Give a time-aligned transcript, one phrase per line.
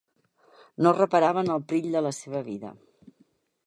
[0.85, 2.77] No reparava en el perill de la seva vida.